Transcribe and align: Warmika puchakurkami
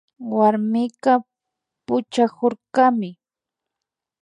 Warmika 0.31 1.13
puchakurkami 1.85 3.09